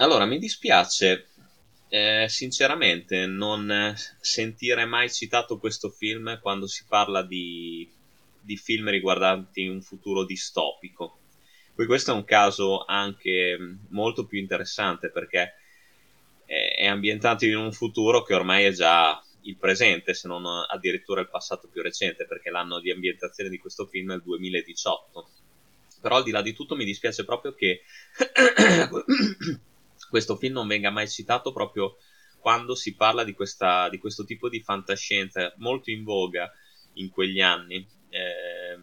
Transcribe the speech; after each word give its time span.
Allora, 0.00 0.24
mi 0.24 0.38
dispiace 0.38 1.26
eh, 1.90 2.24
sinceramente 2.26 3.26
non 3.26 3.94
sentire 4.18 4.86
mai 4.86 5.12
citato 5.12 5.58
questo 5.58 5.90
film 5.90 6.40
quando 6.40 6.66
si 6.66 6.84
parla 6.88 7.22
di, 7.22 7.86
di 8.40 8.56
film 8.56 8.88
riguardanti 8.88 9.66
un 9.66 9.82
futuro 9.82 10.24
distopico. 10.24 11.18
Poi 11.74 11.84
questo 11.84 12.12
è 12.12 12.14
un 12.14 12.24
caso 12.24 12.82
anche 12.86 13.58
molto 13.88 14.24
più 14.24 14.38
interessante 14.38 15.10
perché 15.10 15.56
è 16.46 16.86
ambientato 16.86 17.44
in 17.44 17.56
un 17.56 17.70
futuro 17.70 18.22
che 18.22 18.34
ormai 18.34 18.64
è 18.64 18.72
già 18.72 19.22
il 19.42 19.56
presente, 19.56 20.14
se 20.14 20.28
non 20.28 20.46
addirittura 20.46 21.20
il 21.20 21.28
passato 21.28 21.68
più 21.68 21.82
recente, 21.82 22.24
perché 22.24 22.48
l'anno 22.48 22.80
di 22.80 22.90
ambientazione 22.90 23.50
di 23.50 23.58
questo 23.58 23.84
film 23.84 24.12
è 24.12 24.14
il 24.14 24.22
2018. 24.22 25.28
Però 26.00 26.16
al 26.16 26.22
di 26.22 26.30
là 26.30 26.40
di 26.40 26.54
tutto 26.54 26.74
mi 26.74 26.86
dispiace 26.86 27.26
proprio 27.26 27.54
che 27.54 27.82
questo 30.10 30.36
film 30.36 30.54
non 30.54 30.66
venga 30.66 30.90
mai 30.90 31.08
citato 31.08 31.52
proprio 31.52 31.96
quando 32.38 32.74
si 32.74 32.94
parla 32.94 33.24
di, 33.24 33.32
questa, 33.32 33.88
di 33.88 33.98
questo 33.98 34.24
tipo 34.24 34.48
di 34.48 34.62
fantascienza 34.62 35.54
molto 35.58 35.90
in 35.90 36.04
voga 36.04 36.50
in 36.94 37.08
quegli 37.10 37.40
anni. 37.40 37.86
Eh, 38.08 38.78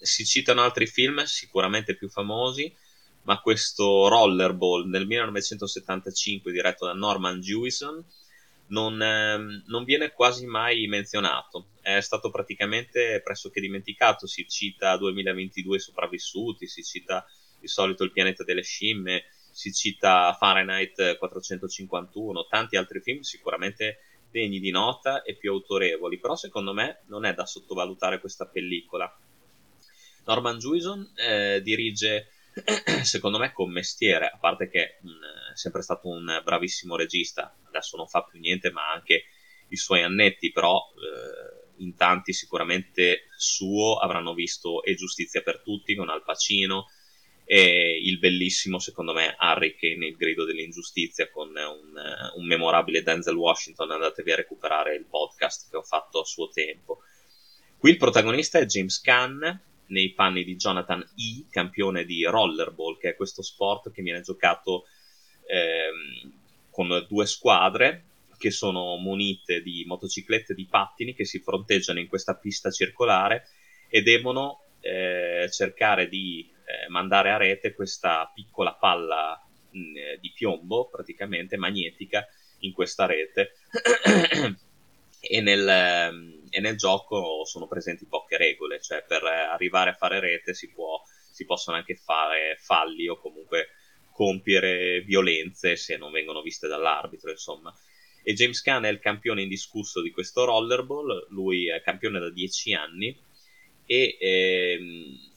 si 0.00 0.24
citano 0.24 0.62
altri 0.62 0.86
film 0.86 1.22
sicuramente 1.24 1.96
più 1.96 2.08
famosi, 2.08 2.72
ma 3.22 3.40
questo 3.40 4.08
Rollerball 4.08 4.88
del 4.88 5.06
1975 5.06 6.52
diretto 6.52 6.86
da 6.86 6.92
Norman 6.92 7.40
Jewison 7.40 8.04
non, 8.68 9.00
eh, 9.00 9.62
non, 9.66 9.84
viene 9.84 10.12
quasi 10.12 10.46
mai 10.46 10.86
menzionato, 10.86 11.70
è 11.80 12.00
stato 12.00 12.30
praticamente 12.30 13.20
pressoché 13.22 13.60
dimenticato, 13.60 14.26
si 14.26 14.46
cita 14.48 14.96
2022 14.96 15.78
sopravvissuti, 15.78 16.66
si 16.66 16.82
cita 16.82 17.24
di 17.58 17.68
solito 17.68 18.04
il 18.04 18.12
pianeta 18.12 18.44
delle 18.44 18.62
scimmie, 18.62 19.24
si 19.56 19.72
cita 19.72 20.36
Fahrenheit 20.38 21.16
451, 21.16 22.46
tanti 22.46 22.76
altri 22.76 23.00
film 23.00 23.20
sicuramente 23.20 24.00
degni 24.30 24.60
di 24.60 24.70
nota 24.70 25.22
e 25.22 25.34
più 25.34 25.50
autorevoli, 25.50 26.18
però 26.18 26.36
secondo 26.36 26.74
me 26.74 27.00
non 27.06 27.24
è 27.24 27.32
da 27.32 27.46
sottovalutare 27.46 28.20
questa 28.20 28.44
pellicola. 28.46 29.10
Norman 30.26 30.58
Jewison 30.58 31.10
eh, 31.14 31.62
dirige, 31.62 32.32
secondo 33.02 33.38
me, 33.38 33.54
con 33.54 33.70
mestiere, 33.70 34.26
a 34.26 34.36
parte 34.36 34.68
che 34.68 34.98
mh, 35.00 35.08
è 35.54 35.56
sempre 35.56 35.80
stato 35.80 36.08
un 36.08 36.42
bravissimo 36.44 36.94
regista, 36.94 37.56
adesso 37.68 37.96
non 37.96 38.08
fa 38.08 38.24
più 38.24 38.38
niente, 38.38 38.70
ma 38.70 38.92
anche 38.92 39.24
i 39.68 39.76
suoi 39.76 40.02
annetti, 40.02 40.52
però 40.52 40.78
eh, 40.96 41.82
in 41.82 41.96
tanti 41.96 42.34
sicuramente 42.34 43.28
suo 43.38 43.96
avranno 43.96 44.34
visto 44.34 44.82
E 44.82 44.94
Giustizia 44.96 45.40
per 45.40 45.62
tutti 45.62 45.94
con 45.94 46.10
Al 46.10 46.24
Pacino, 46.24 46.88
e 47.48 48.00
il 48.02 48.18
bellissimo, 48.18 48.80
secondo 48.80 49.12
me, 49.12 49.36
Harry 49.38 49.76
Kane, 49.76 50.08
il 50.08 50.16
grido 50.16 50.44
dell'ingiustizia 50.44 51.30
con 51.30 51.50
un, 51.50 52.34
un, 52.34 52.44
memorabile 52.44 53.04
Denzel 53.04 53.36
Washington. 53.36 53.92
Andatevi 53.92 54.32
a 54.32 54.36
recuperare 54.36 54.96
il 54.96 55.04
podcast 55.04 55.70
che 55.70 55.76
ho 55.76 55.82
fatto 55.82 56.20
a 56.20 56.24
suo 56.24 56.48
tempo. 56.48 57.02
Qui 57.78 57.90
il 57.90 57.98
protagonista 57.98 58.58
è 58.58 58.66
James 58.66 59.00
Caan, 59.00 59.62
nei 59.86 60.12
panni 60.12 60.42
di 60.42 60.56
Jonathan 60.56 61.00
E., 61.00 61.46
campione 61.48 62.04
di 62.04 62.24
rollerball, 62.24 62.98
che 62.98 63.10
è 63.10 63.14
questo 63.14 63.42
sport 63.42 63.92
che 63.92 64.02
viene 64.02 64.22
giocato 64.22 64.86
ehm, 65.46 66.32
con 66.68 67.06
due 67.08 67.26
squadre 67.26 68.02
che 68.36 68.50
sono 68.50 68.96
munite 68.96 69.62
di 69.62 69.84
motociclette 69.86 70.52
di 70.52 70.66
pattini 70.66 71.14
che 71.14 71.24
si 71.24 71.38
fronteggiano 71.38 72.00
in 72.00 72.08
questa 72.08 72.34
pista 72.34 72.70
circolare 72.70 73.48
e 73.88 74.02
devono 74.02 74.62
eh, 74.80 75.48
cercare 75.50 76.08
di 76.08 76.50
eh, 76.50 76.55
mandare 76.88 77.30
a 77.30 77.36
rete 77.36 77.74
questa 77.74 78.30
piccola 78.34 78.74
palla 78.74 79.40
mh, 79.70 79.78
mm, 79.78 79.96
eh, 79.96 80.18
di 80.20 80.32
piombo, 80.32 80.88
praticamente 80.88 81.56
magnetica, 81.56 82.26
in 82.60 82.72
questa 82.72 83.06
rete. 83.06 83.56
e, 85.20 85.40
nel, 85.40 85.68
ehm, 85.68 86.42
e, 86.50 86.60
nel, 86.60 86.76
gioco 86.76 87.44
sono 87.44 87.66
presenti 87.66 88.06
poche 88.06 88.36
regole, 88.36 88.80
cioè 88.80 89.04
per 89.06 89.24
arrivare 89.24 89.90
a 89.90 89.94
fare 89.94 90.20
rete 90.20 90.54
si, 90.54 90.70
può, 90.70 91.00
si 91.30 91.44
possono 91.44 91.76
anche 91.76 91.96
fare 91.96 92.56
falli 92.60 93.08
o 93.08 93.18
comunque 93.18 93.68
compiere 94.12 95.02
violenze 95.02 95.76
se 95.76 95.96
non 95.96 96.10
vengono 96.10 96.40
viste 96.40 96.68
dall'arbitro, 96.68 97.30
insomma. 97.30 97.74
E 98.22 98.32
James 98.32 98.60
Caan 98.62 98.84
è 98.84 98.88
il 98.88 98.98
campione 98.98 99.42
indiscusso 99.42 100.00
di 100.00 100.10
questo 100.10 100.44
rollerball, 100.44 101.28
lui 101.30 101.68
è 101.68 101.80
campione 101.82 102.18
da 102.18 102.30
10 102.30 102.74
anni 102.74 103.16
e 103.84 104.16
ehm, 104.18 105.34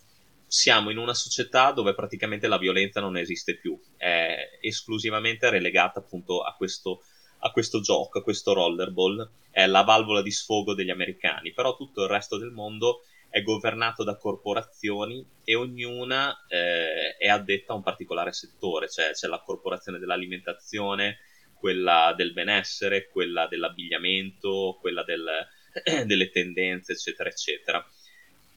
siamo 0.50 0.90
in 0.90 0.98
una 0.98 1.14
società 1.14 1.72
dove 1.72 1.94
praticamente 1.94 2.48
la 2.48 2.58
violenza 2.58 3.00
non 3.00 3.18
esiste 3.18 3.56
più, 3.56 3.80
è 3.96 4.58
esclusivamente 4.62 5.48
relegata 5.48 6.00
appunto 6.00 6.42
a 6.42 6.56
questo, 6.56 7.04
a 7.42 7.52
questo 7.52 7.82
gioco, 7.82 8.18
a 8.18 8.24
questo 8.24 8.54
rollerball, 8.54 9.30
è 9.52 9.68
la 9.68 9.84
valvola 9.84 10.24
di 10.24 10.32
sfogo 10.32 10.74
degli 10.74 10.90
americani, 10.90 11.54
però 11.54 11.76
tutto 11.76 12.04
il 12.04 12.10
resto 12.10 12.40
del 12.40 12.50
mondo 12.50 13.02
è 13.30 13.44
governato 13.44 14.04
da 14.04 14.18
corporazioni 14.18 15.24
e 15.44 15.54
ognuna 15.54 16.36
eh, 16.48 17.16
è 17.16 17.28
addetta 17.28 17.74
a 17.74 17.76
un 17.76 17.84
particolare 17.84 18.34
settore, 18.34 18.90
cioè 18.90 19.12
c'è 19.12 19.28
la 19.28 19.44
corporazione 19.46 20.00
dell'alimentazione, 20.00 21.20
quella 21.54 22.12
del 22.18 22.34
benessere, 22.34 23.08
quella 23.08 23.46
dell'abbigliamento, 23.48 24.80
quella 24.81 25.04
del, 25.04 25.30
delle 26.08 26.31
tendenze, 26.31 26.94
eccetera, 26.94 27.30
eccetera 27.30 27.88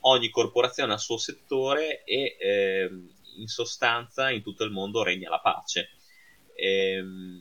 ogni 0.03 0.31
corporazione 0.31 0.93
ha 0.93 0.97
il 0.97 1.01
suo 1.01 1.19
settore 1.19 2.05
e 2.05 2.37
eh, 2.39 2.91
in 3.37 3.47
sostanza 3.47 4.31
in 4.31 4.43
tutto 4.43 4.65
il 4.65 4.71
mondo 4.71 5.03
regna 5.03 5.31
la 5.31 5.41
pace. 5.41 5.91
E, 6.55 6.95
ehm, 6.95 7.41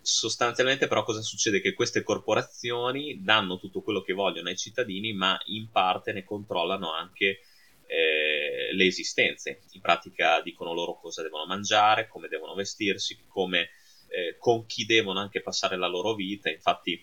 sostanzialmente 0.00 0.86
però 0.86 1.02
cosa 1.02 1.22
succede? 1.22 1.60
Che 1.60 1.72
queste 1.72 2.02
corporazioni 2.02 3.22
danno 3.22 3.58
tutto 3.58 3.80
quello 3.80 4.02
che 4.02 4.12
vogliono 4.12 4.48
ai 4.48 4.56
cittadini 4.56 5.14
ma 5.14 5.38
in 5.46 5.70
parte 5.70 6.12
ne 6.12 6.24
controllano 6.24 6.92
anche 6.92 7.40
eh, 7.86 8.72
le 8.72 8.84
esistenze. 8.84 9.62
In 9.72 9.80
pratica 9.80 10.40
dicono 10.42 10.74
loro 10.74 10.98
cosa 10.98 11.22
devono 11.22 11.46
mangiare, 11.46 12.08
come 12.08 12.28
devono 12.28 12.54
vestirsi, 12.54 13.24
come, 13.26 13.70
eh, 14.08 14.36
con 14.38 14.66
chi 14.66 14.84
devono 14.84 15.20
anche 15.20 15.40
passare 15.40 15.76
la 15.76 15.88
loro 15.88 16.14
vita. 16.14 16.50
Infatti 16.50 17.02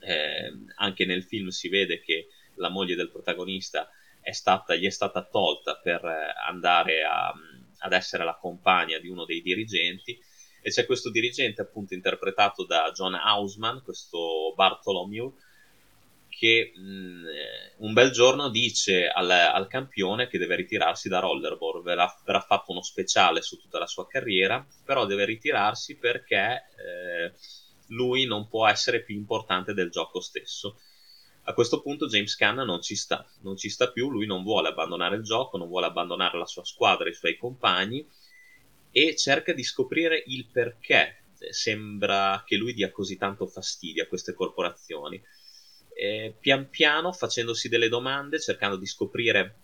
eh, 0.00 0.52
anche 0.76 1.04
nel 1.04 1.24
film 1.24 1.48
si 1.48 1.68
vede 1.68 2.00
che 2.00 2.28
la 2.62 2.70
moglie 2.70 2.94
del 2.94 3.10
protagonista 3.10 3.90
è 4.22 4.32
stata, 4.32 4.74
gli 4.74 4.86
è 4.86 4.90
stata 4.90 5.22
tolta 5.24 5.76
per 5.76 6.02
eh, 6.04 6.32
andare 6.46 7.02
a, 7.02 7.32
ad 7.78 7.92
essere 7.92 8.24
la 8.24 8.36
compagna 8.36 8.98
di 8.98 9.08
uno 9.08 9.24
dei 9.24 9.42
dirigenti. 9.42 10.18
E 10.64 10.70
c'è 10.70 10.86
questo 10.86 11.10
dirigente 11.10 11.60
appunto 11.60 11.92
interpretato 11.92 12.64
da 12.64 12.92
John 12.94 13.14
Hausman, 13.14 13.82
questo 13.82 14.54
Bartholomew, 14.54 15.34
che 16.28 16.72
mh, 16.74 17.84
un 17.84 17.92
bel 17.92 18.10
giorno 18.12 18.48
dice 18.48 19.08
al, 19.08 19.28
al, 19.28 19.66
campione 19.66 20.28
che 20.28 20.38
deve 20.38 20.54
ritirarsi 20.54 21.08
da 21.08 21.18
rollerball, 21.18 21.82
verrà, 21.82 22.16
verrà, 22.24 22.40
fatto 22.40 22.70
uno 22.70 22.82
speciale 22.82 23.42
su 23.42 23.58
tutta 23.58 23.80
la 23.80 23.88
sua 23.88 24.06
carriera, 24.06 24.64
però 24.84 25.04
deve 25.04 25.24
ritirarsi 25.24 25.96
perché 25.96 26.68
eh, 26.78 27.32
lui 27.88 28.24
non 28.24 28.48
può 28.48 28.68
essere 28.68 29.02
più 29.02 29.16
importante 29.16 29.74
del 29.74 29.90
gioco 29.90 30.20
stesso 30.20 30.78
a 31.44 31.54
questo 31.54 31.82
punto 31.82 32.06
James 32.06 32.36
Caan 32.36 32.56
non 32.56 32.80
ci 32.82 32.94
sta, 32.94 33.28
non 33.40 33.56
ci 33.56 33.68
sta 33.68 33.90
più, 33.90 34.08
lui 34.10 34.26
non 34.26 34.42
vuole 34.42 34.68
abbandonare 34.68 35.16
il 35.16 35.22
gioco, 35.22 35.56
non 35.56 35.68
vuole 35.68 35.86
abbandonare 35.86 36.38
la 36.38 36.46
sua 36.46 36.64
squadra, 36.64 37.08
i 37.08 37.14
suoi 37.14 37.36
compagni 37.36 38.06
e 38.92 39.16
cerca 39.16 39.52
di 39.52 39.64
scoprire 39.64 40.22
il 40.26 40.46
perché 40.46 41.24
sembra 41.50 42.42
che 42.46 42.56
lui 42.56 42.74
dia 42.74 42.92
così 42.92 43.16
tanto 43.16 43.46
fastidio 43.46 44.04
a 44.04 44.06
queste 44.06 44.34
corporazioni. 44.34 45.20
E 45.94 46.36
pian 46.38 46.70
piano, 46.70 47.12
facendosi 47.12 47.68
delle 47.68 47.88
domande, 47.88 48.40
cercando 48.40 48.76
di 48.76 48.86
scoprire 48.86 49.56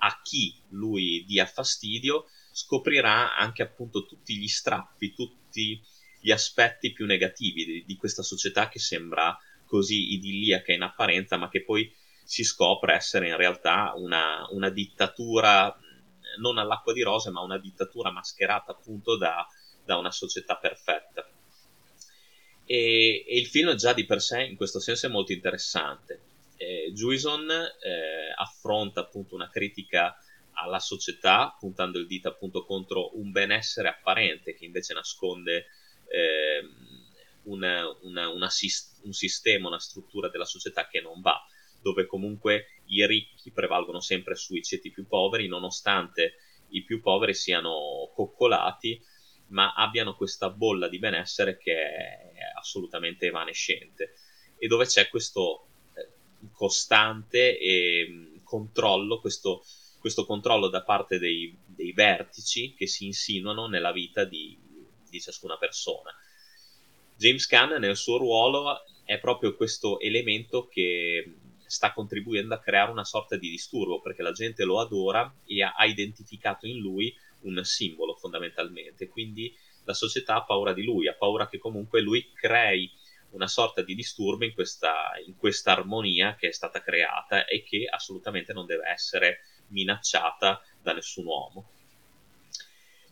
a 0.00 0.20
chi 0.22 0.54
lui 0.70 1.24
dia 1.26 1.46
fastidio, 1.46 2.26
scoprirà 2.50 3.36
anche 3.36 3.62
appunto 3.62 4.06
tutti 4.06 4.36
gli 4.36 4.48
strappi, 4.48 5.14
tutti 5.14 5.80
gli 6.20 6.30
aspetti 6.30 6.92
più 6.92 7.06
negativi 7.06 7.64
di, 7.64 7.84
di 7.84 7.96
questa 7.96 8.22
società 8.22 8.68
che 8.68 8.78
sembra 8.78 9.36
così 9.68 10.14
idilliaca 10.14 10.72
in 10.72 10.82
apparenza, 10.82 11.36
ma 11.36 11.48
che 11.48 11.62
poi 11.62 11.94
si 12.24 12.42
scopre 12.42 12.94
essere 12.94 13.28
in 13.28 13.36
realtà 13.36 13.92
una, 13.94 14.46
una 14.50 14.70
dittatura 14.70 15.74
non 16.38 16.58
all'acqua 16.58 16.92
di 16.92 17.02
rose, 17.02 17.30
ma 17.30 17.40
una 17.40 17.58
dittatura 17.58 18.10
mascherata 18.10 18.72
appunto 18.72 19.16
da, 19.16 19.46
da 19.84 19.96
una 19.96 20.10
società 20.10 20.56
perfetta. 20.56 21.28
E, 22.64 23.24
e, 23.26 23.38
il 23.38 23.46
film 23.46 23.74
già 23.74 23.92
di 23.92 24.04
per 24.04 24.20
sé 24.20 24.42
in 24.42 24.56
questo 24.56 24.80
senso 24.80 25.06
è 25.06 25.10
molto 25.10 25.32
interessante. 25.32 26.20
Eh, 26.56 26.92
Juison 26.92 27.48
eh, 27.50 28.32
affronta 28.36 29.00
appunto 29.00 29.34
una 29.34 29.48
critica 29.48 30.16
alla 30.52 30.80
società, 30.80 31.56
puntando 31.58 31.98
il 31.98 32.06
dito 32.06 32.28
appunto 32.28 32.64
contro 32.64 33.16
un 33.16 33.30
benessere 33.30 33.88
apparente 33.88 34.54
che 34.54 34.64
invece 34.64 34.92
nasconde 34.92 35.66
eh, 36.08 36.68
una, 37.58 37.86
una, 38.02 38.28
una, 38.28 38.48
un 39.02 39.12
sistema, 39.12 39.68
una 39.68 39.80
struttura 39.80 40.28
della 40.28 40.44
società 40.44 40.86
che 40.88 41.00
non 41.00 41.20
va, 41.20 41.38
dove 41.82 42.06
comunque 42.06 42.82
i 42.86 43.06
ricchi 43.06 43.50
prevalgono 43.50 44.00
sempre 44.00 44.34
sui 44.34 44.62
ceti 44.62 44.90
più 44.90 45.06
poveri, 45.06 45.48
nonostante 45.48 46.34
i 46.70 46.82
più 46.82 47.00
poveri 47.00 47.34
siano 47.34 48.10
coccolati 48.14 49.00
ma 49.48 49.72
abbiano 49.72 50.14
questa 50.14 50.50
bolla 50.50 50.88
di 50.88 50.98
benessere 50.98 51.56
che 51.56 51.72
è 51.72 52.22
assolutamente 52.58 53.26
evanescente 53.26 54.14
e 54.58 54.66
dove 54.66 54.84
c'è 54.84 55.08
questo 55.08 55.68
eh, 55.94 56.08
costante 56.52 57.58
e, 57.58 58.40
controllo, 58.42 59.20
questo, 59.20 59.64
questo, 60.00 60.26
controllo 60.26 60.68
da 60.68 60.82
parte 60.82 61.18
dei, 61.18 61.56
dei, 61.64 61.92
vertici 61.92 62.74
che 62.74 62.86
si 62.86 63.06
insinuano 63.06 63.68
nella 63.68 63.92
vita 63.92 64.24
di, 64.24 64.58
di 65.08 65.20
ciascuna 65.20 65.56
persona. 65.56 66.10
James 67.18 67.48
Gunn 67.48 67.80
nel 67.80 67.96
suo 67.96 68.16
ruolo 68.16 68.84
è 69.04 69.18
proprio 69.18 69.56
questo 69.56 69.98
elemento 69.98 70.68
che 70.68 71.34
sta 71.66 71.92
contribuendo 71.92 72.54
a 72.54 72.60
creare 72.60 72.92
una 72.92 73.04
sorta 73.04 73.36
di 73.36 73.50
disturbo 73.50 74.00
perché 74.00 74.22
la 74.22 74.30
gente 74.30 74.62
lo 74.64 74.78
adora 74.78 75.34
e 75.44 75.60
ha 75.62 75.84
identificato 75.84 76.68
in 76.68 76.78
lui 76.78 77.12
un 77.40 77.60
simbolo 77.64 78.14
fondamentalmente. 78.14 79.08
Quindi 79.08 79.52
la 79.82 79.94
società 79.94 80.36
ha 80.36 80.44
paura 80.44 80.72
di 80.72 80.84
lui, 80.84 81.08
ha 81.08 81.14
paura 81.14 81.48
che 81.48 81.58
comunque 81.58 82.00
lui 82.02 82.30
crei 82.32 82.88
una 83.30 83.48
sorta 83.48 83.82
di 83.82 83.96
disturbo 83.96 84.44
in 84.44 84.54
questa, 84.54 85.10
in 85.26 85.36
questa 85.36 85.72
armonia 85.72 86.36
che 86.36 86.48
è 86.48 86.52
stata 86.52 86.80
creata 86.80 87.46
e 87.46 87.64
che 87.64 87.88
assolutamente 87.90 88.52
non 88.52 88.64
deve 88.64 88.88
essere 88.88 89.40
minacciata 89.70 90.62
da 90.80 90.92
nessun 90.92 91.26
uomo. 91.26 91.70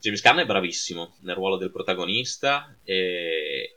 James 0.07 0.23
Gunn 0.23 0.39
è 0.39 0.47
bravissimo 0.47 1.17
nel 1.23 1.35
ruolo 1.35 1.57
del 1.57 1.73
protagonista 1.73 2.79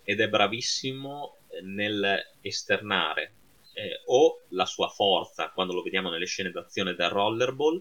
ed 0.09 0.21
è 0.21 0.27
bravissimo 0.27 1.35
nel 1.61 2.19
esternare 2.41 3.33
eh, 3.73 4.01
o 4.05 4.41
la 4.49 4.65
sua 4.65 4.87
forza 4.87 5.51
quando 5.51 5.73
lo 5.73 5.83
vediamo 5.83 6.09
nelle 6.09 6.25
scene 6.25 6.49
d'azione 6.49 6.95
del 6.95 7.09
rollerball 7.09 7.79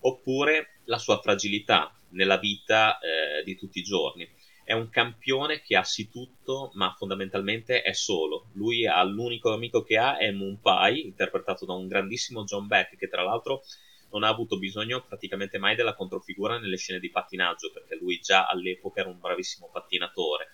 oppure 0.00 0.80
la 0.84 0.98
sua 0.98 1.22
fragilità 1.22 1.90
nella 2.10 2.36
vita 2.36 2.98
eh, 2.98 3.42
di 3.44 3.56
tutti 3.56 3.78
i 3.78 3.82
giorni 3.82 4.28
è 4.62 4.74
un 4.74 4.90
campione 4.90 5.60
che 5.60 5.76
ha 5.76 5.84
sì 5.84 6.10
tutto, 6.10 6.70
ma 6.74 6.94
fondamentalmente 6.96 7.82
è 7.82 7.92
solo. 7.92 8.48
Lui 8.54 8.86
ha 8.86 9.02
l'unico 9.02 9.52
amico 9.52 9.82
che 9.82 9.98
ha 9.98 10.16
è 10.16 10.32
Pie, 10.32 11.00
interpretato 11.00 11.66
da 11.66 11.74
un 11.74 11.86
grandissimo 11.86 12.44
John 12.44 12.66
Beck, 12.66 12.96
che 12.96 13.08
tra 13.08 13.22
l'altro 13.22 13.62
non 14.10 14.22
ha 14.22 14.28
avuto 14.28 14.56
bisogno 14.56 15.04
praticamente 15.06 15.58
mai 15.58 15.76
della 15.76 15.94
controfigura 15.94 16.58
nelle 16.58 16.78
scene 16.78 16.98
di 16.98 17.10
pattinaggio, 17.10 17.72
perché 17.72 17.94
lui 17.96 18.20
già 18.20 18.46
all'epoca 18.46 19.00
era 19.00 19.10
un 19.10 19.20
bravissimo 19.20 19.68
pattinatore. 19.70 20.48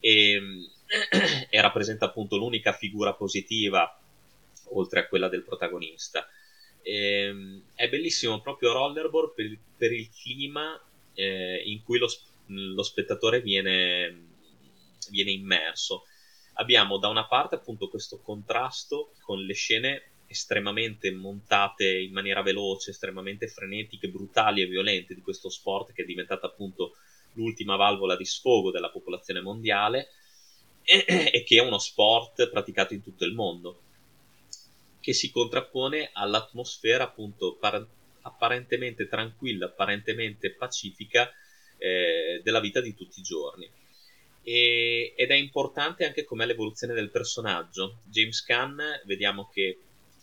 E, 0.00 0.40
e 1.50 1.60
rappresenta 1.60 2.06
appunto 2.06 2.36
l'unica 2.36 2.72
figura 2.72 3.14
positiva 3.14 4.00
oltre 4.70 5.00
a 5.00 5.08
quella 5.08 5.28
del 5.28 5.44
protagonista. 5.44 6.26
E, 6.82 7.62
è 7.74 7.88
bellissimo 7.88 8.40
proprio 8.40 8.72
Rollerball 8.72 9.34
per, 9.34 9.58
per 9.76 9.92
il 9.92 10.08
clima 10.10 10.80
eh, 11.14 11.62
in 11.64 11.82
cui 11.82 11.98
lo, 11.98 12.08
lo 12.46 12.82
spettatore 12.82 13.40
viene, 13.40 14.28
viene 15.10 15.30
immerso. 15.30 16.04
Abbiamo 16.54 16.98
da 16.98 17.08
una 17.08 17.26
parte 17.26 17.56
appunto 17.56 17.88
questo 17.88 18.20
contrasto 18.20 19.12
con 19.20 19.40
le 19.40 19.54
scene 19.54 20.02
estremamente 20.28 21.10
montate 21.10 21.98
in 21.98 22.12
maniera 22.12 22.42
veloce, 22.42 22.90
estremamente 22.90 23.48
frenetiche, 23.48 24.08
brutali 24.08 24.62
e 24.62 24.66
violente 24.66 25.14
di 25.14 25.22
questo 25.22 25.48
sport 25.48 25.92
che 25.92 26.02
è 26.02 26.06
diventato 26.06 26.37
l'ultima 27.58 27.76
valvola 27.76 28.16
di 28.16 28.24
sfogo 28.24 28.70
della 28.70 28.90
popolazione 28.90 29.40
mondiale 29.40 30.10
e, 30.84 31.04
e 31.32 31.42
che 31.44 31.58
è 31.58 31.60
uno 31.60 31.78
sport 31.78 32.48
praticato 32.48 32.94
in 32.94 33.02
tutto 33.02 33.24
il 33.24 33.34
mondo, 33.34 33.82
che 35.00 35.12
si 35.12 35.30
contrappone 35.30 36.10
all'atmosfera 36.12 37.04
appunto 37.04 37.56
par- 37.56 37.86
apparentemente 38.22 39.08
tranquilla, 39.08 39.66
apparentemente 39.66 40.52
pacifica 40.52 41.30
eh, 41.78 42.40
della 42.42 42.60
vita 42.60 42.80
di 42.80 42.94
tutti 42.94 43.18
i 43.18 43.22
giorni. 43.22 43.68
Ed 44.42 45.30
è 45.30 45.34
importante 45.34 46.06
anche 46.06 46.24
com'è 46.24 46.46
l'evoluzione 46.46 46.94
del 46.94 47.10
personaggio. 47.10 48.00
James 48.04 48.46
Gunn 48.46 48.80
vediamo 49.04 49.50
che 49.52 49.78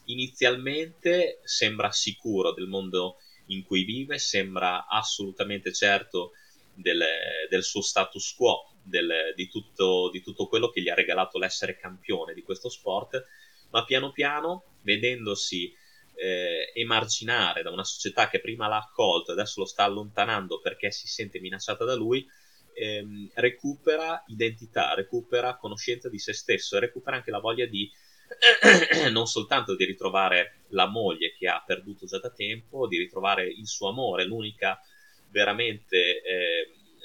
inizialmente 0.05 1.41
sembra 1.43 1.91
sicuro 1.91 2.51
del 2.51 2.65
mondo 2.65 3.17
in 3.47 3.63
cui 3.63 3.83
vive, 3.83 4.17
sembra 4.17 4.87
assolutamente 4.87 5.71
certo 5.71 6.31
del, 6.75 7.03
del 7.49 7.63
suo 7.63 7.81
status 7.81 8.33
quo, 8.35 8.71
del, 8.83 9.33
di, 9.35 9.47
tutto, 9.47 10.09
di 10.11 10.21
tutto 10.21 10.47
quello 10.47 10.69
che 10.69 10.81
gli 10.81 10.89
ha 10.89 10.93
regalato 10.95 11.37
l'essere 11.37 11.77
campione 11.77 12.33
di 12.33 12.43
questo 12.43 12.69
sport, 12.69 13.25
ma 13.71 13.83
piano 13.83 14.11
piano, 14.11 14.63
vedendosi 14.81 15.73
eh, 16.15 16.71
emarginare 16.73 17.61
da 17.61 17.71
una 17.71 17.83
società 17.83 18.29
che 18.29 18.39
prima 18.39 18.67
l'ha 18.67 18.77
accolto 18.77 19.31
e 19.31 19.33
adesso 19.33 19.59
lo 19.59 19.65
sta 19.65 19.83
allontanando 19.83 20.59
perché 20.59 20.91
si 20.91 21.07
sente 21.07 21.39
minacciata 21.39 21.83
da 21.83 21.95
lui, 21.95 22.25
ehm, 22.73 23.31
recupera 23.33 24.23
identità, 24.27 24.93
recupera 24.93 25.57
conoscenza 25.57 26.09
di 26.09 26.19
se 26.19 26.33
stesso 26.33 26.77
e 26.77 26.81
recupera 26.81 27.17
anche 27.17 27.31
la 27.31 27.39
voglia 27.39 27.65
di 27.65 27.91
non 29.11 29.27
soltanto 29.27 29.75
di 29.75 29.85
ritrovare 29.85 30.61
la 30.69 30.87
moglie 30.87 31.33
che 31.37 31.47
ha 31.47 31.63
perduto 31.65 32.05
già 32.05 32.19
da 32.19 32.31
tempo, 32.31 32.87
di 32.87 32.97
ritrovare 32.97 33.47
il 33.47 33.67
suo 33.67 33.89
amore, 33.89 34.25
l'unica 34.25 34.79
veramente 35.29 36.14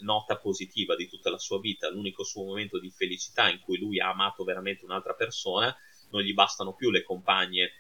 nota 0.01 0.37
positiva 0.37 0.97
di 0.97 1.09
tutta 1.09 1.31
la 1.31 1.39
sua 1.39 1.61
vita, 1.61 1.91
l'unico 1.91 2.25
suo 2.25 2.45
momento 2.45 2.79
di 2.79 2.91
felicità 2.91 3.49
in 3.49 3.61
cui 3.61 3.79
lui 3.79 4.01
ha 4.01 4.11
amato 4.11 4.45
veramente 4.45 4.85
un'altra 4.85 5.15
persona, 5.15 5.75
non 6.11 6.23
gli 6.23 6.35
bastano 6.35 6.75
più 6.75 6.91
le 6.91 7.03
compagne 7.03 7.73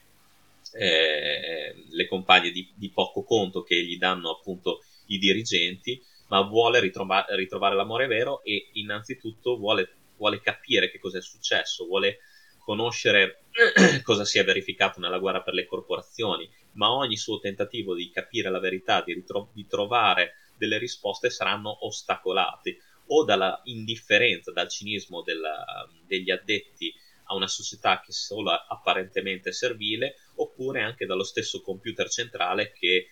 eh, 0.72 1.74
le 1.90 2.06
compagne 2.06 2.50
di, 2.50 2.70
di, 2.74 2.90
poco 2.90 3.22
conto 3.22 3.62
che 3.62 3.82
gli 3.82 3.98
danno 3.98 4.30
appunto 4.30 4.84
i 5.06 5.18
dirigenti, 5.18 6.00
ma 6.28 6.42
vuole 6.42 6.80
ritrova- 6.80 7.26
ritrovare 7.30 7.74
l'amore 7.74 8.06
vero 8.06 8.42
e 8.44 8.68
innanzitutto 8.74 9.56
vuole, 9.56 9.94
vuole 10.16 10.40
capire 10.40 10.90
che 10.90 10.98
cosa 10.98 11.18
è 11.18 11.22
successo, 11.22 11.86
vuole 11.86 12.18
conoscere 12.58 13.44
cosa 14.04 14.24
si 14.24 14.38
è 14.38 14.44
verificato 14.44 15.00
nella 15.00 15.18
guerra 15.18 15.42
per 15.42 15.54
le 15.54 15.66
corporazioni, 15.66 16.48
ma 16.72 16.92
ogni 16.92 17.16
suo 17.16 17.40
tentativo 17.40 17.94
di 17.94 18.10
capire 18.10 18.50
la 18.50 18.60
verità, 18.60 19.02
di, 19.02 19.14
ritro- 19.14 19.50
di 19.52 19.66
trovare 19.66 20.34
delle 20.60 20.76
risposte 20.76 21.30
saranno 21.30 21.86
ostacolati. 21.86 22.78
O 23.12 23.24
dalla 23.24 23.60
indifferenza, 23.64 24.52
dal 24.52 24.68
cinismo 24.68 25.22
della, 25.22 25.88
degli 26.06 26.30
addetti 26.30 26.94
a 27.24 27.34
una 27.34 27.48
società 27.48 27.98
che 28.00 28.10
è 28.10 28.12
solo 28.12 28.50
apparentemente 28.50 29.52
servile, 29.52 30.16
oppure 30.36 30.82
anche 30.82 31.06
dallo 31.06 31.24
stesso 31.24 31.62
computer 31.62 32.08
centrale 32.08 32.72
che 32.72 33.08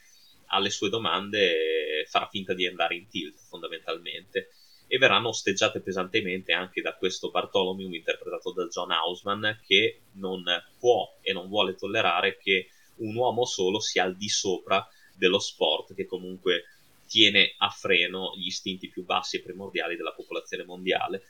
alle 0.51 0.71
sue 0.71 0.89
domande 0.89 2.07
farà 2.09 2.29
finta 2.29 2.55
di 2.55 2.67
andare 2.67 2.95
in 2.95 3.09
tilt 3.09 3.39
fondamentalmente. 3.49 4.51
E 4.87 4.99
verranno 4.99 5.29
osteggiate 5.29 5.81
pesantemente 5.81 6.53
anche 6.53 6.81
da 6.81 6.95
questo 6.95 7.31
Bartholomew 7.31 7.93
interpretato 7.93 8.53
da 8.53 8.67
John 8.67 8.91
Hausman 8.91 9.61
che 9.67 10.03
non 10.13 10.45
può 10.79 11.19
e 11.23 11.33
non 11.33 11.49
vuole 11.49 11.75
tollerare 11.75 12.39
che 12.39 12.69
un 12.99 13.17
uomo 13.17 13.45
solo 13.45 13.81
sia 13.81 14.05
al 14.05 14.17
di 14.17 14.29
sopra 14.29 14.87
dello 15.15 15.41
sport 15.41 15.95
che 15.95 16.07
comunque 16.07 16.65
tiene 17.09 17.55
a 17.59 17.71
freno 17.71 18.35
gli 18.37 18.47
istinti 18.47 18.89
più 18.89 19.05
bassi 19.05 19.37
e 19.37 19.43
primordiali 19.43 19.97
della 19.97 20.13
popolazione 20.13 20.65
mondiale 20.65 21.23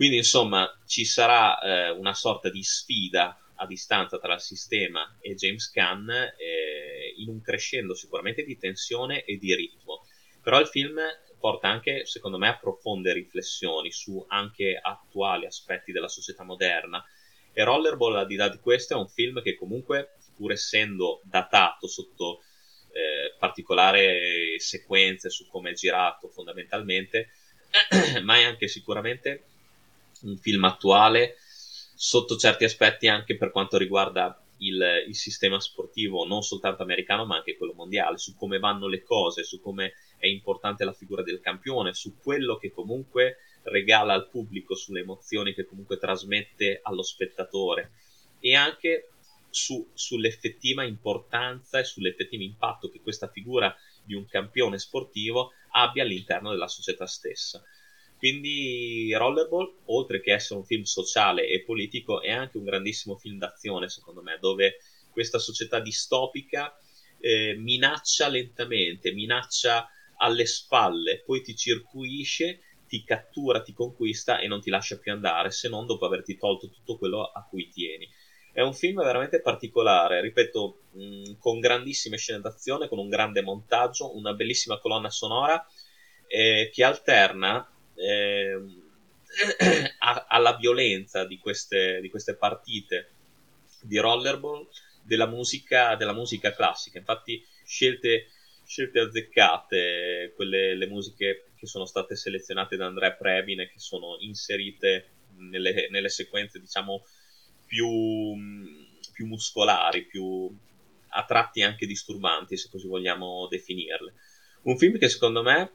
quindi, 0.00 0.16
insomma, 0.16 0.66
ci 0.86 1.04
sarà 1.04 1.58
eh, 1.58 1.90
una 1.90 2.14
sorta 2.14 2.48
di 2.48 2.62
sfida 2.62 3.38
a 3.56 3.66
distanza 3.66 4.18
tra 4.18 4.32
il 4.32 4.40
sistema 4.40 5.18
e 5.20 5.34
James 5.34 5.70
Gunn 5.70 6.08
eh, 6.08 7.12
in 7.18 7.28
un 7.28 7.42
crescendo 7.42 7.94
sicuramente 7.94 8.42
di 8.42 8.56
tensione 8.56 9.24
e 9.24 9.36
di 9.36 9.54
ritmo. 9.54 10.06
Però 10.42 10.58
il 10.58 10.68
film 10.68 10.98
porta 11.38 11.68
anche, 11.68 12.06
secondo 12.06 12.38
me, 12.38 12.48
a 12.48 12.56
profonde 12.56 13.12
riflessioni 13.12 13.92
su 13.92 14.24
anche 14.26 14.78
attuali 14.80 15.44
aspetti 15.44 15.92
della 15.92 16.08
società 16.08 16.44
moderna. 16.44 17.04
E 17.52 17.62
Rollerball, 17.62 18.16
al 18.16 18.26
di 18.26 18.36
là 18.36 18.48
di 18.48 18.58
questo, 18.58 18.94
è 18.94 18.96
un 18.96 19.06
film 19.06 19.42
che 19.42 19.54
comunque, 19.54 20.14
pur 20.34 20.52
essendo 20.52 21.20
datato 21.24 21.86
sotto 21.86 22.44
particolari 23.40 24.60
sequenze 24.60 25.30
su 25.30 25.48
come 25.48 25.70
è 25.70 25.72
girato 25.72 26.28
fondamentalmente, 26.28 27.30
ma 28.22 28.36
è 28.36 28.44
anche 28.44 28.68
sicuramente 28.68 29.44
un 30.22 30.36
film 30.36 30.64
attuale 30.64 31.36
sotto 31.94 32.36
certi 32.36 32.64
aspetti 32.64 33.08
anche 33.08 33.36
per 33.36 33.50
quanto 33.50 33.78
riguarda 33.78 34.38
il, 34.58 35.04
il, 35.08 35.16
sistema 35.16 35.58
sportivo 35.58 36.26
non 36.26 36.42
soltanto 36.42 36.82
americano 36.82 37.24
ma 37.24 37.36
anche 37.36 37.56
quello 37.56 37.72
mondiale, 37.72 38.18
su 38.18 38.36
come 38.36 38.58
vanno 38.58 38.86
le 38.86 39.02
cose, 39.02 39.42
su 39.42 39.60
come 39.60 39.94
è 40.18 40.26
importante 40.26 40.84
la 40.84 40.92
figura 40.92 41.22
del 41.22 41.40
campione, 41.40 41.94
su 41.94 42.18
quello 42.18 42.56
che 42.56 42.70
comunque 42.70 43.38
regala 43.62 44.12
al 44.12 44.28
pubblico, 44.28 44.74
sulle 44.74 45.00
emozioni 45.00 45.54
che 45.54 45.64
comunque 45.64 45.98
trasmette 45.98 46.80
allo 46.82 47.02
spettatore. 47.02 47.92
E 48.38 48.54
anche 48.54 49.09
su, 49.50 49.90
sull'effettiva 49.92 50.84
importanza 50.84 51.78
e 51.78 51.84
sull'effettivo 51.84 52.42
impatto 52.42 52.88
che 52.88 53.00
questa 53.00 53.28
figura 53.28 53.74
di 54.04 54.14
un 54.14 54.26
campione 54.26 54.78
sportivo 54.78 55.52
abbia 55.72 56.02
all'interno 56.02 56.50
della 56.50 56.68
società 56.68 57.06
stessa. 57.06 57.62
Quindi 58.16 59.12
Rollerball, 59.14 59.76
oltre 59.86 60.20
che 60.20 60.34
essere 60.34 60.58
un 60.58 60.66
film 60.66 60.82
sociale 60.82 61.48
e 61.48 61.62
politico, 61.62 62.20
è 62.20 62.30
anche 62.30 62.58
un 62.58 62.64
grandissimo 62.64 63.16
film 63.16 63.38
d'azione, 63.38 63.88
secondo 63.88 64.20
me, 64.22 64.36
dove 64.38 64.76
questa 65.10 65.38
società 65.38 65.80
distopica 65.80 66.78
eh, 67.18 67.54
minaccia 67.56 68.28
lentamente, 68.28 69.12
minaccia 69.12 69.88
alle 70.18 70.44
spalle, 70.44 71.22
poi 71.24 71.40
ti 71.40 71.56
circuisce, 71.56 72.60
ti 72.86 73.04
cattura, 73.04 73.62
ti 73.62 73.72
conquista 73.72 74.38
e 74.38 74.48
non 74.48 74.60
ti 74.60 74.68
lascia 74.68 74.98
più 74.98 75.12
andare, 75.12 75.50
se 75.50 75.68
non 75.68 75.86
dopo 75.86 76.04
averti 76.04 76.36
tolto 76.36 76.68
tutto 76.68 76.98
quello 76.98 77.22
a 77.22 77.46
cui 77.48 77.68
tieni. 77.68 77.89
È 78.60 78.62
un 78.62 78.74
film 78.74 79.02
veramente 79.02 79.40
particolare, 79.40 80.20
ripeto, 80.20 80.80
mh, 80.92 81.38
con 81.38 81.60
grandissime 81.60 82.18
scene 82.18 82.40
d'azione, 82.40 82.88
con 82.88 82.98
un 82.98 83.08
grande 83.08 83.40
montaggio, 83.40 84.14
una 84.14 84.34
bellissima 84.34 84.78
colonna 84.78 85.08
sonora 85.08 85.66
eh, 86.26 86.68
che 86.70 86.84
alterna 86.84 87.66
eh, 87.94 88.60
alla 90.28 90.56
violenza 90.56 91.24
di 91.24 91.38
queste, 91.38 92.02
di 92.02 92.10
queste 92.10 92.36
partite 92.36 93.12
di 93.80 93.96
rollerball 93.96 94.68
della 95.04 95.26
musica, 95.26 95.94
della 95.96 96.12
musica 96.12 96.52
classica. 96.52 96.98
Infatti, 96.98 97.42
scelte, 97.64 98.26
scelte 98.66 99.00
azzeccate, 99.00 100.34
quelle 100.36 100.74
le 100.76 100.86
musiche 100.86 101.46
che 101.56 101.66
sono 101.66 101.86
state 101.86 102.14
selezionate 102.14 102.76
da 102.76 102.84
Andrea 102.84 103.12
Previn 103.12 103.60
e 103.60 103.70
che 103.70 103.78
sono 103.78 104.18
inserite 104.20 105.12
nelle, 105.38 105.88
nelle 105.88 106.10
sequenze, 106.10 106.60
diciamo, 106.60 107.02
più, 107.70 108.34
più 109.12 109.26
muscolari, 109.26 110.04
più 110.04 110.52
a 111.10 111.24
tratti 111.24 111.62
anche 111.62 111.86
disturbanti, 111.86 112.56
se 112.56 112.68
così 112.68 112.88
vogliamo 112.88 113.46
definirle. 113.48 114.12
Un 114.62 114.76
film 114.76 114.98
che 114.98 115.08
secondo 115.08 115.42
me 115.42 115.70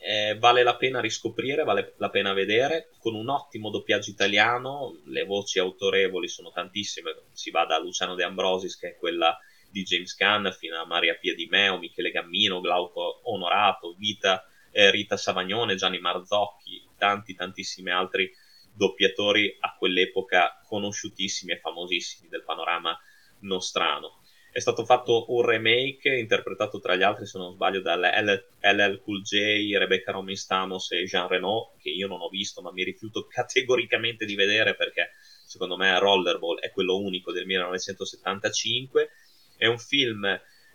eh, 0.00 0.38
vale 0.38 0.62
la 0.62 0.76
pena 0.76 1.00
riscoprire, 1.00 1.64
vale 1.64 1.92
la 1.98 2.08
pena 2.08 2.32
vedere, 2.32 2.92
con 2.98 3.14
un 3.14 3.28
ottimo 3.28 3.68
doppiaggio 3.68 4.08
italiano, 4.08 5.00
le 5.04 5.24
voci 5.24 5.58
autorevoli 5.58 6.28
sono 6.28 6.50
tantissime, 6.50 7.14
si 7.32 7.50
va 7.50 7.66
da 7.66 7.78
Luciano 7.78 8.14
De 8.14 8.24
Ambrosis, 8.24 8.78
che 8.78 8.88
è 8.88 8.96
quella 8.96 9.38
di 9.70 9.82
James 9.82 10.16
Gunn, 10.16 10.48
fino 10.48 10.80
a 10.80 10.86
Maria 10.86 11.14
Piedimeo, 11.14 11.76
Michele 11.76 12.10
Gammino, 12.10 12.60
Glauco 12.60 13.20
Onorato, 13.24 13.94
Vita, 13.98 14.42
eh, 14.70 14.90
Rita 14.90 15.18
Savagnone, 15.18 15.74
Gianni 15.74 15.98
Marzocchi, 15.98 16.82
tanti 16.96 17.34
tantissimi 17.34 17.90
altri 17.90 18.34
doppiatori 18.78 19.56
a 19.58 19.74
quell'epoca 19.76 20.62
conosciutissimi 20.64 21.52
e 21.52 21.58
famosissimi 21.58 22.28
del 22.28 22.44
panorama 22.44 22.96
nostrano. 23.40 24.22
È 24.50 24.60
stato 24.60 24.84
fatto 24.84 25.26
un 25.28 25.44
remake 25.44 26.16
interpretato 26.16 26.80
tra 26.80 26.94
gli 26.94 27.02
altri, 27.02 27.26
se 27.26 27.38
non 27.38 27.52
sbaglio, 27.52 27.82
da 27.82 27.96
LL 27.96 29.00
Cool 29.02 29.22
J, 29.22 29.76
Rebecca 29.76 30.12
Romistamos 30.12 30.90
e 30.92 31.04
Jean 31.04 31.28
Reno, 31.28 31.74
che 31.78 31.90
io 31.90 32.06
non 32.06 32.20
ho 32.20 32.28
visto, 32.28 32.62
ma 32.62 32.72
mi 32.72 32.82
rifiuto 32.82 33.26
categoricamente 33.26 34.24
di 34.24 34.34
vedere 34.34 34.74
perché 34.74 35.10
secondo 35.44 35.76
me 35.76 35.98
Rollerball 35.98 36.60
è 36.60 36.70
quello 36.70 36.96
unico 36.96 37.30
del 37.30 37.44
1975. 37.44 39.10
È 39.56 39.66
un 39.66 39.78
film, 39.78 40.24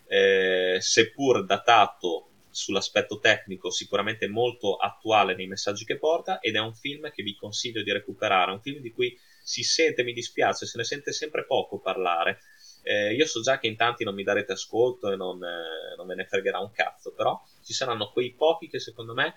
eh, 0.07 0.77
seppur 0.79 1.45
datato 1.45 2.32
sull'aspetto 2.53 3.19
tecnico, 3.19 3.69
sicuramente 3.71 4.27
molto 4.27 4.75
attuale 4.75 5.35
nei 5.35 5.47
messaggi 5.47 5.83
che 5.83 5.97
porta, 5.97 6.39
ed 6.39 6.55
è 6.55 6.59
un 6.59 6.73
film 6.73 7.11
che 7.11 7.23
vi 7.23 7.35
consiglio 7.35 7.83
di 7.83 7.91
recuperare. 7.91 8.51
un 8.51 8.61
film 8.61 8.79
di 8.79 8.91
cui 8.91 9.17
si 9.43 9.63
sente, 9.63 10.03
mi 10.03 10.13
dispiace, 10.13 10.65
se 10.65 10.77
ne 10.77 10.83
sente 10.83 11.11
sempre 11.11 11.45
poco 11.45 11.79
parlare 11.79 12.39
eh, 12.83 13.13
io 13.13 13.25
so 13.25 13.41
già 13.41 13.59
che 13.59 13.67
in 13.67 13.77
tanti 13.77 14.03
non 14.03 14.13
mi 14.13 14.23
darete 14.23 14.51
ascolto 14.51 15.09
e 15.09 15.15
non, 15.15 15.41
eh, 15.41 15.95
non 15.95 16.05
ve 16.05 16.15
ne 16.15 16.25
fregherà 16.25 16.59
un 16.59 16.71
cazzo, 16.71 17.13
però 17.13 17.41
ci 17.63 17.73
saranno 17.73 18.11
quei 18.11 18.33
pochi 18.33 18.67
che 18.67 18.79
secondo 18.79 19.13
me 19.13 19.35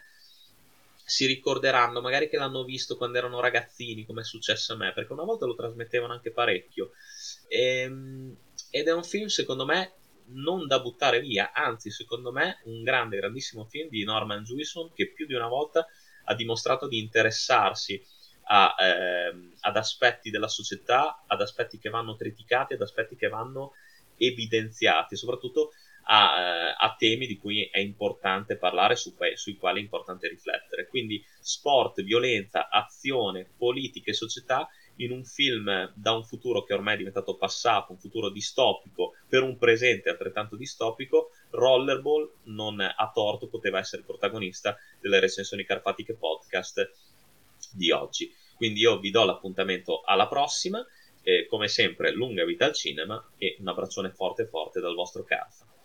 si 1.04 1.26
ricorderanno, 1.26 2.00
magari 2.00 2.28
che 2.28 2.37
l'hanno 2.37 2.64
visto 2.64 2.96
quando 2.96 3.18
erano 3.18 3.38
ragazzini, 3.38 4.04
come 4.04 4.23
è 4.23 4.25
successo 4.25 4.73
a 4.73 4.76
me, 4.76 4.92
perché 4.92 5.12
una 5.12 5.23
volta 5.23 5.46
lo 5.46 5.54
trasmettevano 5.54 6.12
anche 6.12 6.32
parecchio. 6.32 6.90
E, 7.46 7.82
ehm, 7.82 8.37
ed 8.70 8.88
è 8.88 8.92
un 8.92 9.04
film, 9.04 9.26
secondo 9.26 9.64
me, 9.64 9.92
non 10.28 10.66
da 10.66 10.80
buttare 10.80 11.21
via, 11.21 11.52
anzi, 11.52 11.90
secondo 11.90 12.33
me, 12.33 12.61
un 12.64 12.83
grande, 12.83 13.16
grandissimo 13.16 13.64
film 13.64 13.88
di 13.88 14.04
Norman 14.04 14.42
Jewison 14.45 14.92
che 14.92 15.12
più 15.12 15.26
di 15.26 15.35
una 15.35 15.49
volta 15.49 15.87
ha 16.25 16.35
dimostrato 16.35 16.88
di 16.88 16.99
interessarsi 16.99 18.02
a, 18.49 18.75
ehm, 18.78 19.54
ad 19.61 19.76
aspetti 19.76 20.30
della 20.30 20.49
società, 20.49 21.25
ad 21.26 21.40
aspetti 21.40 21.78
che 21.78 21.90
vanno 21.90 22.16
criticati, 22.16 22.75
ad 22.75 22.83
aspetti 22.83 23.16
che 23.16 23.28
vanno 23.28 23.73
evidenziati, 24.16 25.16
soprattutto 25.16 25.73
a, 26.09 26.40
eh, 26.40 26.75
a 26.78 26.95
temi 26.97 27.26
di 27.26 27.38
cui 27.38 27.64
è 27.64 27.78
importante 27.78 28.56
parlare, 28.56 28.97
su 28.97 29.14
que- 29.16 29.37
sui 29.37 29.56
quali 29.56 29.80
è 29.80 29.83
importante 29.83 30.28
riflettere. 30.28 30.87
Quindi 30.87 31.25
sport, 31.40 32.02
violenza, 32.02 32.68
azione, 32.68 33.49
politica 33.56 34.11
e 34.11 34.14
società 34.14 34.68
in 34.96 35.12
un 35.12 35.24
film 35.24 35.92
da 35.94 36.12
un 36.12 36.24
futuro 36.24 36.62
che 36.62 36.74
ormai 36.74 36.94
è 36.94 36.98
diventato 36.98 37.36
passato, 37.36 37.92
un 37.92 37.98
futuro 37.98 38.30
distopico, 38.30 39.14
per 39.28 39.42
un 39.42 39.58
presente 39.58 40.08
altrettanto 40.08 40.56
distopico, 40.56 41.30
Rollerball 41.50 42.30
non 42.44 42.80
a 42.80 43.10
torto 43.12 43.48
poteva 43.48 43.78
essere 43.78 44.02
protagonista 44.02 44.76
delle 45.00 45.20
recensioni 45.20 45.64
carpatiche 45.64 46.14
podcast 46.14 46.90
di 47.72 47.90
oggi. 47.90 48.32
Quindi 48.54 48.80
io 48.80 48.98
vi 48.98 49.10
do 49.10 49.24
l'appuntamento 49.24 50.02
alla 50.04 50.28
prossima, 50.28 50.84
eh, 51.22 51.46
come 51.46 51.68
sempre 51.68 52.12
lunga 52.12 52.44
vita 52.44 52.64
al 52.64 52.72
cinema 52.72 53.22
e 53.36 53.56
un 53.58 53.68
abbraccione 53.68 54.10
forte 54.10 54.46
forte 54.46 54.80
dal 54.80 54.94
vostro 54.94 55.24
Carfa. 55.24 55.75